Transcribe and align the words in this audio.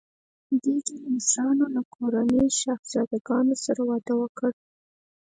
د 0.49 0.51
دې 0.63 0.75
ډلې 0.85 1.07
مشرانو 1.15 1.65
له 1.75 1.81
ګوراني 1.93 2.41
شهزادګانو 2.59 3.55
سره 3.65 3.81
واده 3.89 4.13
وکړ. 4.21 4.51